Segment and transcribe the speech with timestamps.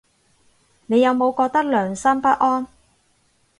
[0.87, 2.65] 你有冇覺得良心不安